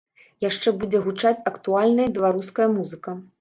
Яшчэ 0.45 0.71
будзе 0.83 1.01
гучаць 1.07 1.43
актуальная 1.51 2.09
беларуская 2.17 2.67
музыка. 2.79 3.17